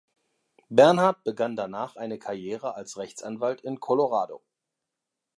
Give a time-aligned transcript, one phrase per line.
[0.69, 4.41] Bernhardt begann danach eine Karriere als Rechtsanwalt in Colorado.